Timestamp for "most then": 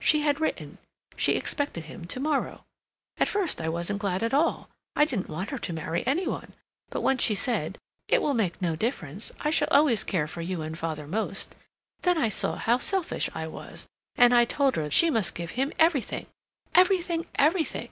11.06-12.18